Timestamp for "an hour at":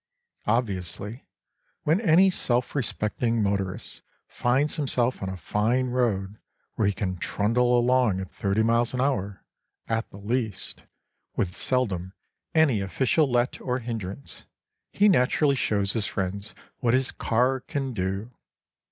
8.95-10.09